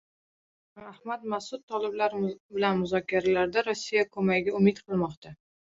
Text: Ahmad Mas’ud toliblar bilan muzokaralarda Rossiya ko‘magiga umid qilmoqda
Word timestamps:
Ahmad 0.91 1.27
Mas’ud 1.33 1.63
toliblar 1.73 2.17
bilan 2.57 2.81
muzokaralarda 2.83 3.67
Rossiya 3.71 4.11
ko‘magiga 4.19 4.61
umid 4.63 4.85
qilmoqda 4.87 5.41